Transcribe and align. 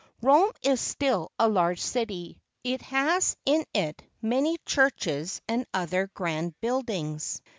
Rome 0.23 0.49
is 0.63 0.81
still 0.81 1.31
a 1.37 1.47
large 1.47 1.79
city. 1.79 2.41
It 2.63 2.81
has 2.81 3.37
in 3.45 3.65
it 3.71 4.01
many 4.19 4.57
churches, 4.65 5.43
and 5.47 5.67
other 5.75 6.09
grand 6.15 6.59
buildings. 6.59 7.39